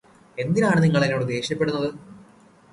[0.37, 1.89] എന്തിനാണ് നിങ്ങൾ എന്നോട് ദേഷ്യപ്പെടുന്നത്?